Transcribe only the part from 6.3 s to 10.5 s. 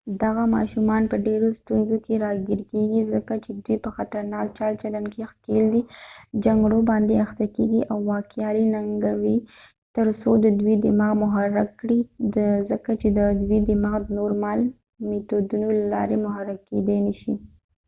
جنګړو باندې اخته کیږي او واکیالی ننګوي ترڅو د